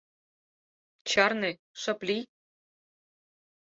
Чарне, 1.09 1.51
шып 1.81 1.99
лий. 2.07 2.23